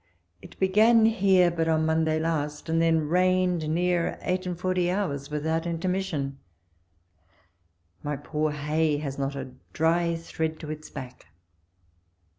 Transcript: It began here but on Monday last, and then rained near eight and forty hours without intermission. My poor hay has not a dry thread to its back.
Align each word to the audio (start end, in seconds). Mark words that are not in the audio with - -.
It 0.41 0.57
began 0.57 1.05
here 1.05 1.51
but 1.51 1.67
on 1.67 1.85
Monday 1.85 2.17
last, 2.19 2.69
and 2.69 2.81
then 2.81 3.07
rained 3.07 3.69
near 3.69 4.17
eight 4.23 4.47
and 4.47 4.57
forty 4.59 4.89
hours 4.89 5.29
without 5.29 5.67
intermission. 5.67 6.39
My 8.01 8.17
poor 8.17 8.49
hay 8.49 8.97
has 8.97 9.19
not 9.19 9.35
a 9.35 9.51
dry 9.73 10.15
thread 10.15 10.59
to 10.61 10.71
its 10.71 10.89
back. 10.89 11.27